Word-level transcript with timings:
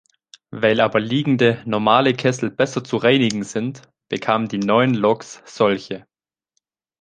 Weil 0.49 0.79
aber 0.81 0.99
liegende 0.99 1.61
normale 1.63 2.15
Kessel 2.15 2.49
besser 2.49 2.83
zu 2.83 2.97
reinigen 2.97 3.43
sind, 3.43 3.83
bekamen 4.09 4.47
die 4.47 4.57
neuen 4.57 4.95
Loks 4.95 5.43
solche. 5.45 6.07